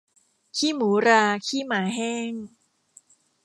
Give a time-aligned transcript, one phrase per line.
[0.57, 2.31] ขี้หมูราขี้หมาแห้ง